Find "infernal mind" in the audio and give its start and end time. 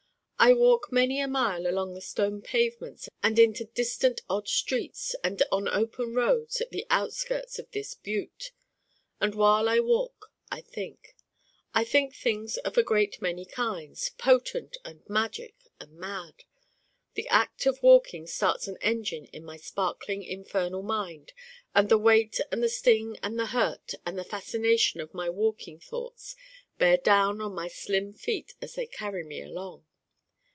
20.23-21.33